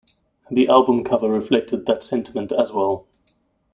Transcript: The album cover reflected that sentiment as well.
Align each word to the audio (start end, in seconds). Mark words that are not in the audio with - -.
The 0.49 0.67
album 0.67 1.03
cover 1.03 1.29
reflected 1.29 1.85
that 1.85 2.03
sentiment 2.03 2.51
as 2.51 2.73
well. 2.73 3.05